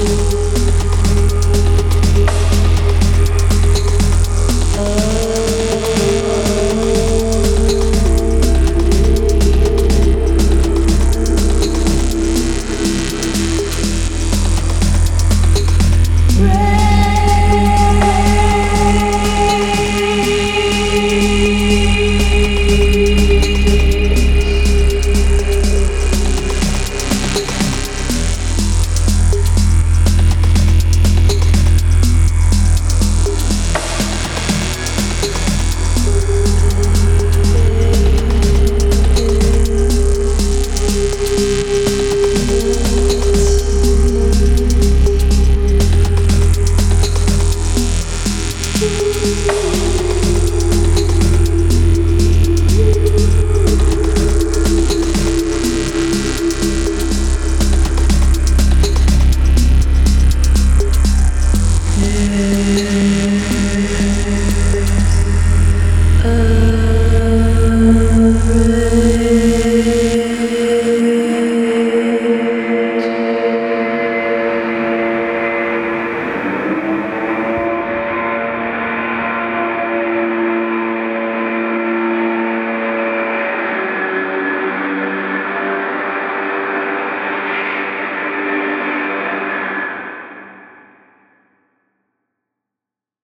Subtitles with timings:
[0.00, 0.49] you.